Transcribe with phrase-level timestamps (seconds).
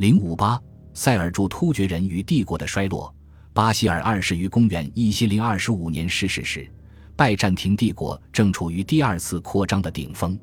[0.00, 0.58] 零五八，
[0.94, 3.14] 塞尔柱突厥人与帝国的衰落。
[3.52, 6.66] 巴希尔二世于公元一七零二十五年逝世时，
[7.14, 10.40] 拜占庭帝国正处于第二次扩张的顶峰。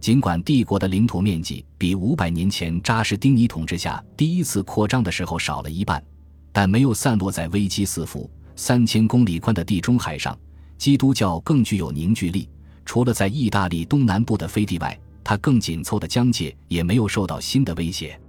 [0.00, 6.04] 尽管帝国的领土面积比五百年前扎什丁尼统治下第一次扩张的时候少了一半，
[6.52, 10.38] 但没有散落在危机四伏、三千公里宽的地中海上。
[10.76, 12.46] 基督教更具有凝聚力。
[12.84, 18.20] 除了在意大利东南部的飞地外，它更紧凑的疆界也没有受到新的威胁。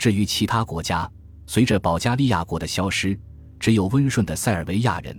[0.00, 1.06] 至于其他国家，
[1.46, 3.14] 随着保加利亚国的消失，
[3.58, 5.14] 只有温顺的塞尔维亚人，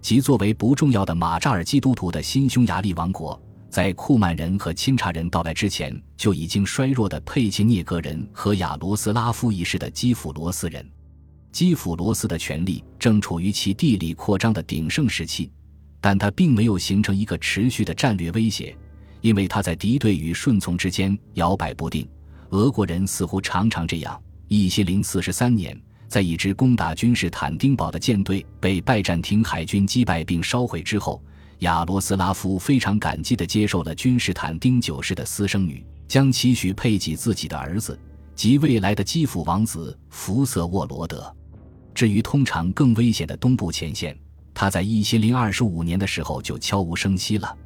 [0.00, 10.88] 及作为不重要的马扎尔基督徒的新匈牙利王国，在库曼人和钦察人到来之前就已经衰弱的佩切涅格人和亚罗斯拉夫一世的基辅罗斯人。
[11.50, 15.50] 基辅罗斯的权力正处于其地理扩张的鼎盛时期，
[16.00, 18.76] 但它并没有形成一个持续的战略威胁，
[19.22, 22.08] 因为它在敌对与顺从之间摇摆不定。
[22.50, 24.20] 俄国人似乎常常这样。
[24.52, 25.80] 一千零四十三年。
[26.08, 31.22] 在一支攻打君士坦丁堡的舰队被拜占庭海军击败并烧毁之后，
[31.60, 37.96] 亚罗斯拉夫非常感激地接受了君士坦丁九世的私生女，将其许配给自己的儿子
[38.34, 41.32] 及未来的基辅王子福瑟沃罗德。
[41.94, 44.18] 至于通常更危险的东部前线，
[44.52, 47.56] 他在一千零二十五年的时候就悄无声息了，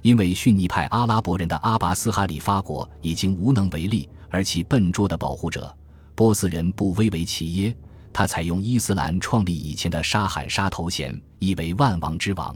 [0.00, 5.76] 因为逊尼派阿拉伯人的阿拔斯哈里发国已经无能为力，而其笨拙的保护者
[6.20, 7.74] 波斯人不威为其耶。
[8.12, 12.54] 他采用伊斯兰创立以前的沙罕沙头衔，意为万王之王。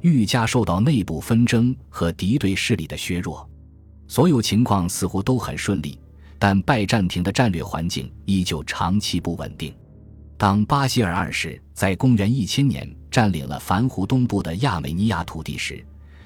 [0.00, 3.46] 愈加受到内部纷争和敌对势力的削弱，
[4.08, 6.00] 所有情况似乎都很顺利，
[6.38, 9.74] 但拜占庭的战略环境依旧长期不稳定。
[10.38, 15.84] 当巴西尔二世在公元一千年占领了凡湖东部的亚美尼亚土地时，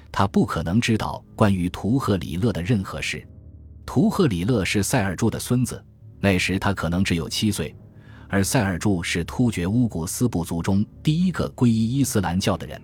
[0.09, 3.27] 他不可能知道关于图赫里勒的任何事。
[3.85, 5.83] 图赫里勒是塞尔柱的孙子，
[6.21, 7.75] 那时他可能只有七岁。
[8.29, 12.81] 而塞尔柱是突厥乌古斯部族中第一个皈依伊斯兰教的人，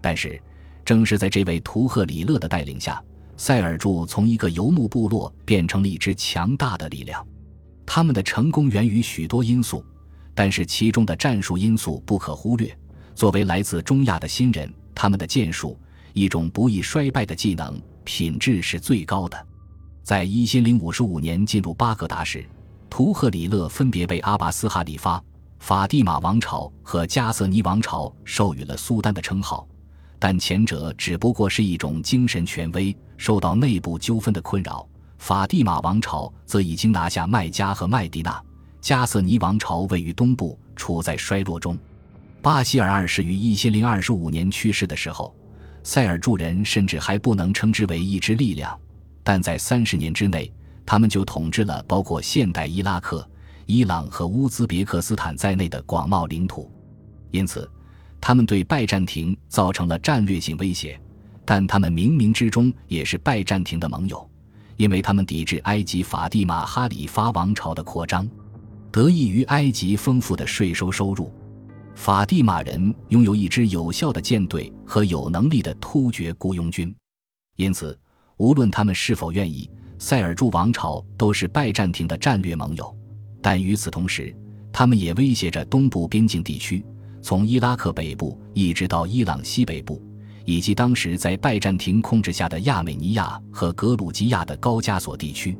[0.00, 0.40] 但是，
[0.84, 3.02] 正是在这位图赫里勒的带领下，
[3.36, 7.26] 塞尔柱从一个游牧部落变成了一支强大的力量。
[7.84, 9.84] 他们的成功源于许多因素，
[10.36, 12.72] 但是其中的战术因素不可忽略。
[13.16, 15.76] 作为来自中亚的新人，他们的剑术，
[16.12, 19.46] 一种不易衰败的技能，品质是最高的。
[20.04, 22.46] 在一千零五十五年进入巴格达时。
[22.88, 25.22] 图赫里勒分别被阿拔斯哈里发、
[25.58, 29.66] 法蒂玛王朝和加瑟尼王朝授予了苏丹的称号，
[30.18, 34.86] 但前者只不过是一种精神权威，受到内部纠纷的困扰；
[35.18, 38.42] 法蒂玛王朝则已经拿下麦加和麦迪纳，
[38.80, 41.76] 加瑟尼王朝位于东部，处在衰落中。
[42.40, 45.34] 巴希尔二世于一千零二十五年去世的时候，
[45.82, 48.78] 塞尔柱人甚至还不能称之为一支力量，
[49.24, 50.52] 但在三十年之内。
[50.86, 53.28] 他们就统治了包括现代伊拉克、
[53.66, 56.70] 伊朗和乌兹别克斯坦在内的广袤领土，
[57.32, 57.68] 因此，
[58.20, 60.98] 他们对拜占庭造成了战略性威胁。
[61.44, 64.28] 但他们冥冥之中也是拜占庭的盟友，
[64.76, 68.28] 因为他们抵制埃及法蒂玛哈里发王朝的扩张，
[68.90, 71.32] 得益于埃及丰富的税收收入。
[71.94, 76.94] 法蒂玛人拥有一支有效的舰队和有能力的突厥雇佣军，
[77.56, 77.96] 因此，
[78.38, 79.70] 无论他们是否愿意。
[79.98, 82.96] 塞尔柱王朝都是拜占庭的战略盟友，
[83.40, 84.34] 但与此同时，
[84.72, 86.84] 他们也威胁着东部边境地区，
[87.22, 90.02] 从伊拉克北部一直到伊朗西北部，
[90.44, 95.56] 以及当时在拜占庭控制下的亚美尼亚和格鲁吉亚的高加索地区。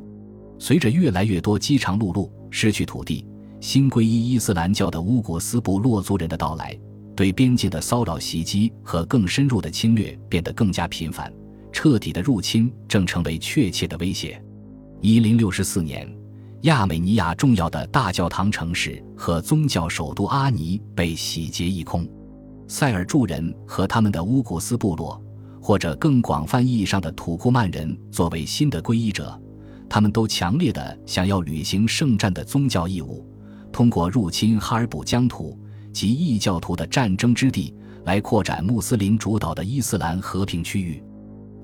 [0.59, 3.25] 随着越来越多饥肠辘辘、失去土地、
[3.59, 6.77] 新皈依伊斯兰教的乌古斯部落族人的到来，
[7.15, 11.31] 对边境的骚扰袭击和更深入的侵略变得更加频繁。
[11.77, 14.43] 彻底的入侵正成为确切的威胁。
[14.99, 16.11] 一零六四年，
[16.61, 22.03] 亚美尼亚重要的大教堂城市和宗教首都阿尼被洗劫一空。
[22.67, 25.23] 塞尔柱人和他们的乌古斯部落，
[25.61, 29.39] 或者更广泛意义上的土库曼人，作为新的皈依者，
[29.87, 33.23] 他们都强烈的想要履行圣战的宗教义务，
[33.71, 35.55] 通过入侵哈尔卜疆土
[35.93, 37.71] 及异教徒的战争之地，
[38.05, 41.03] 来扩展穆斯林主导的伊斯兰和平区域。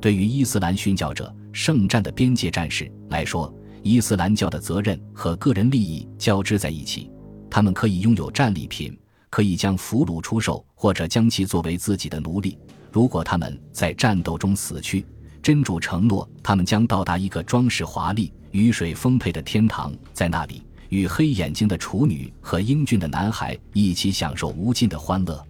[0.04, 3.50] 对于伊斯兰殉教者、圣战的边界战士来说，
[3.84, 7.10] 伊斯兰教的责任和个人利益交织在一起。
[7.50, 12.58] 他们可以拥有战利品，可以将俘虏出售，或者将其作为自己的奴隶。
[12.92, 15.06] 如果他们在战斗中死去，
[15.42, 25.42] 真主承诺他们将到达一个装饰华丽、雨水丰沛的天堂，在那里与黑眼睛的处女和英俊的男孩一起享受无尽的欢乐。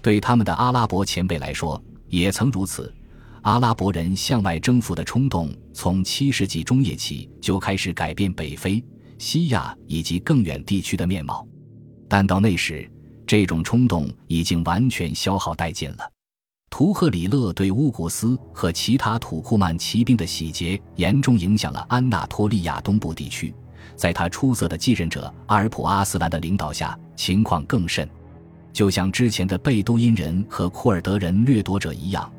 [0.00, 2.90] 对他们的阿拉伯前辈来说，也曾如此。
[3.42, 8.84] 阿拉伯人向外征服的冲动从七世纪中叶起就开始改变北非、
[9.18, 11.46] 西亚以及更远地区的面貌。
[12.08, 12.90] 但到那时，
[13.26, 16.10] 这种冲动已经完全消耗殆尽了。
[16.68, 23.54] 图赫里勒对乌古斯和其他土库曼骑兵的洗劫，严重影响了安纳托利亚东部地区。
[23.96, 28.08] 在他出色的继任者阿尔普阿斯兰的领导下，情况更甚。
[28.72, 32.30] 就像之前的贝都因人和库尔德人掠夺者一样，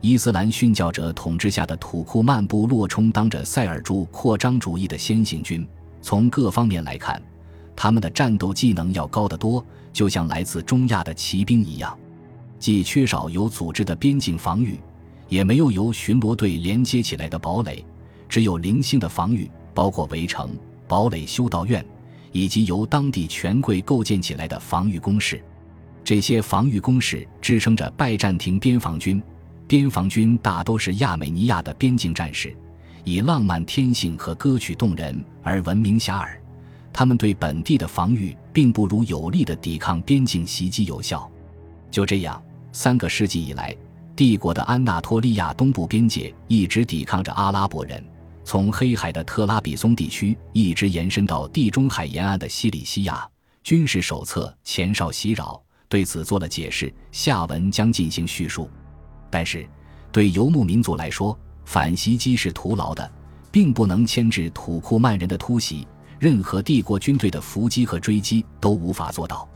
[0.00, 5.66] 伊斯兰殉教者统治下的土库曼部落充当着塞尔柱扩张主义的先行军。
[6.00, 7.20] 从各方面来看，
[7.74, 11.98] 他们的战斗技能要高得多，就像来自中亚的骑兵一样。
[12.60, 14.78] 既缺少有组织的边境防御，
[15.28, 17.84] 也没有由巡逻队连接起来的堡垒，
[18.28, 20.56] 只有零星的防御，包括围城、
[20.86, 21.84] 堡垒、修道院，
[22.30, 25.42] 以及由当地权贵构建起来的防御工事。
[26.04, 29.20] 这些防御工事支撑着拜占庭边防军。
[29.68, 32.56] 边防军大都是亚美尼亚的边境战士，
[33.04, 36.28] 以浪漫天性和歌曲动人而闻名遐迩。
[36.92, 41.30] 他们对本地的防御并不如有力的抵抗边境袭击有效。
[41.90, 42.42] 就这样。
[42.70, 43.74] 三个世纪以来，
[44.14, 48.04] 帝国的安纳托利亚东部边界一直抵抗着阿拉伯人，
[48.44, 53.26] 从黑海的特拉比松地区一直延伸到地中海沿岸的西里西亚。
[53.64, 58.70] 军事手册《前哨袭扰》对此做了解释，下文将进行叙述。
[59.30, 59.66] 但是，
[60.10, 63.10] 对游牧民族来说，反袭击是徒劳的，
[63.50, 65.86] 并不能牵制土库曼人的突袭，
[66.18, 69.48] 任何帝国军队的伏击和追击都无法做到。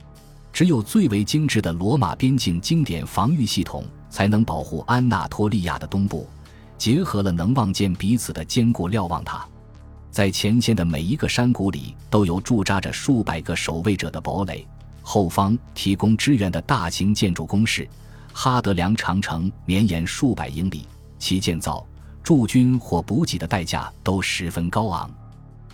[0.53, 6.29] 只有最为精致的罗马边境经典防御系统，才能保护安纳托利亚的东部，
[6.77, 9.49] 结合了能望见彼此的坚固瞭望塔。
[10.11, 14.67] 在前线的每一个山谷里，都有驻扎着数百个守卫者的堡垒；
[15.01, 17.89] 后方提供支援的大型建筑工事——
[18.33, 20.87] 哈德良长城，绵延数百英里，
[21.19, 21.87] 其建造、
[22.23, 25.11] 驻军或补给的代价都十分高昂。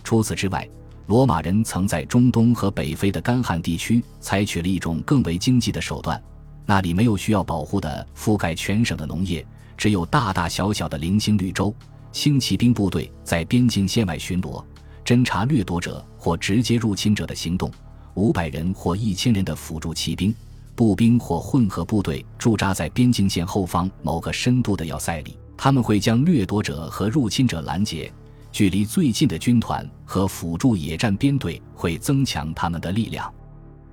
[0.03, 0.67] 除此之外，
[1.07, 6.21] 罗马人曾在中东和北非的干旱地区采取了一种更为经济的手段，
[6.65, 9.45] 那里没有需要保护的覆盖全省的农业，
[9.75, 11.73] 只有大大小小的零星绿洲。
[12.11, 14.63] 轻骑兵部队在边境线外巡逻，
[15.05, 17.71] 侦察掠夺者或直接入侵者的行动。
[18.15, 20.33] 五百人或一千人的辅助骑兵、
[20.79, 28.09] 步兵或混合部队驻扎在边境线后方某个深度的要塞里，他们会将掠夺者和入侵者拦截。
[28.49, 33.29] 距离最近的军团和辅助野战编队会增强他们的力量，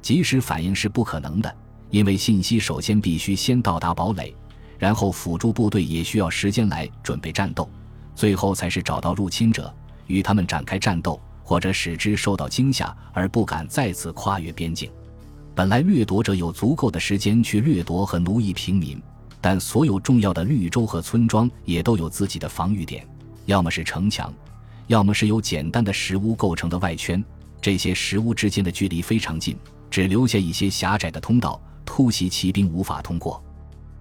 [0.00, 1.52] 及时反应是不可能的，
[1.90, 4.32] 因为信息首先必须先到达堡垒，
[4.78, 7.68] 然后辅助部队也需要时间来准备战斗，
[8.14, 9.74] 最后才是找到入侵者，
[10.06, 14.88] 与他们展开战斗，或者使之受到惊吓而不敢再次跨越边境。
[15.56, 19.00] 本来掠夺者有足够的时间去掠夺和奴役平民，
[19.40, 23.08] 但所有重要的绿洲和村庄也都有自己的防御点，
[23.46, 24.30] 要么是城墙。
[24.88, 27.24] 要么是由简单的石屋构成的外圈，
[27.58, 29.56] 这些石屋之间的距离非常近，
[29.90, 33.42] 只留下一些狭窄的通道，突袭骑兵无法通过。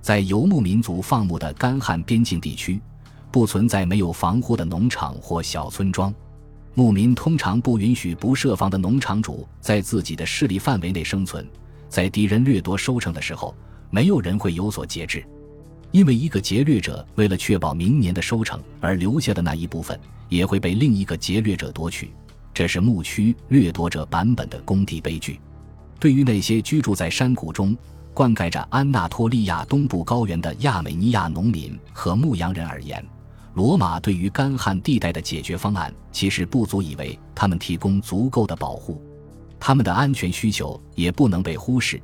[0.01, 2.81] 在游牧民族放牧的干旱边境地区，
[3.31, 6.13] 不存在没有防护的农场或小村庄，
[6.75, 11.47] 牧民通常不允许不设防的农场主在自己的势力范围内生存。
[11.87, 13.55] 在敌人掠夺收成的时候，
[13.89, 15.25] 没有人会有所节制。
[15.91, 22.11] 因为一个劫掠者为了确保明年的收成而留下的那一部分，也会被另一个劫掠者夺取，
[22.53, 25.39] 这是牧区掠夺者版本的工地悲剧。
[25.97, 27.77] 对于那些居住在山谷中、
[28.13, 33.01] 灌溉着安纳托利亚东部高原的亚美尼亚农民和牧羊人而言，
[33.55, 39.01] 罗马对于干旱地带的解决方案其实不足以为他们提供足够的保护，
[39.59, 41.99] 他们的安全需求也不能被忽视。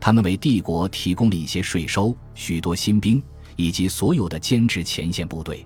[0.00, 3.22] 他们为帝国提供了一些税收、许多新兵。
[3.56, 5.64] 以及所有的兼职前线部队。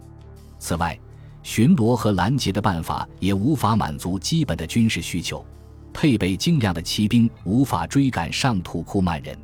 [0.59, 0.99] 此外，
[1.43, 5.43] 巡逻和拦截的办法也无法满足基本的军事需求。
[5.91, 9.35] 配备精良的骑兵无法追赶上土库曼人。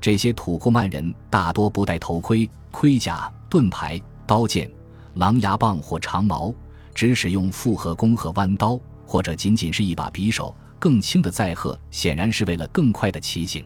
[0.00, 4.70] 这些土库曼人大多不戴头盔、盔甲、盾牌、刀剑、
[5.14, 6.54] 狼牙棒或长矛，
[6.94, 10.54] 只使用复合弓和弯刀，或者仅仅是一把匕首。
[10.78, 13.64] 更轻的载荷显然是为了更快的骑行。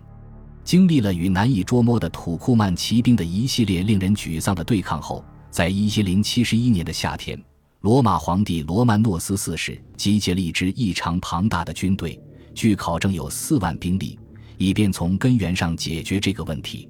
[0.63, 7.43] 经历了与难以捉摸的土库曼骑兵的一系列令人沮丧的对抗后，在一七零七十一年的夏天，
[7.81, 12.21] 罗马皇帝罗曼诺斯四世集结了一支异常庞大的军队，
[12.55, 14.19] 据考证有四万兵力，
[14.59, 16.87] 以便从根源上解决这个问题。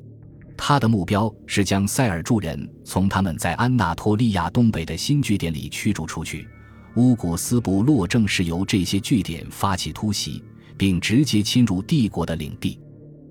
[0.56, 6.48] 他的目标是将塞尔柱人从他们在安纳托利亚东北的新据点里驱逐出去。
[6.96, 10.42] 乌古斯部落正是由这些据点发起突袭，
[10.78, 12.80] 并直接侵入帝国的领地。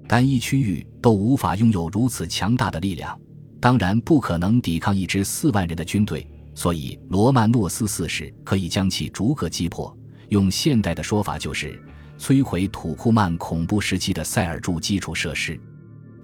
[0.07, 3.19] 单一区域都无法拥有如此强大的力量，
[3.59, 6.27] 当然不可能抵抗一支四万人的军队。
[6.53, 9.93] 所以，罗曼诺斯四世可以将其逐个击破，
[10.29, 11.81] 用现代的说法就是
[12.17, 15.59] 摧毁土库曼恐怖时期的塞尔柱基础设施。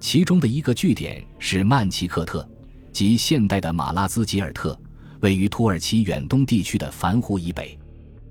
[0.01, 2.46] 其中的一个据点是曼奇克特，
[2.91, 4.77] 即现代的马拉兹吉尔特，
[5.20, 7.77] 位于土耳其远东地区的凡湖以北。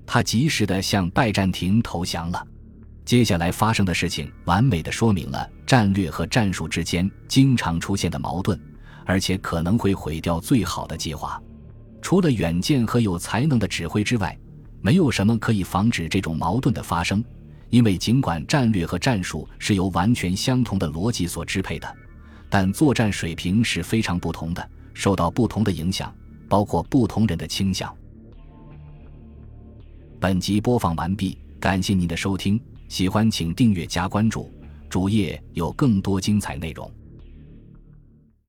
[0.05, 2.45] 他及时地向拜占庭投降了。
[3.05, 8.59] 接下来发生的事情，完美的说明了战略和战术之间经常出现的矛盾，
[9.05, 11.41] 而且可能会毁掉最好的计划。
[12.01, 14.37] 除了远见和有才能的指挥之外，
[14.81, 17.23] 没有什么可以防止这种矛盾的发生。
[17.71, 21.91] 因为尽管战略和战术是由完全相同的逻辑所支配的，
[22.49, 26.13] 但作战水平是非常不同的，受到不同的影响，
[26.47, 27.91] 包括不同人的倾向。
[30.19, 32.61] 本集播放完毕，感谢您的收听。
[32.89, 34.51] 喜欢请订阅加关注，
[34.89, 36.91] 主页有更多精彩内容。